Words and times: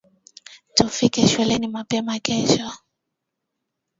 Tufike 0.73 1.27
shuleni 1.27 1.67
mapema 1.67 2.19
kesho 2.19 2.71